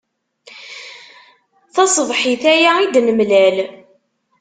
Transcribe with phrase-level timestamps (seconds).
[1.73, 3.57] Taṣebḥit aya i d-nemlal.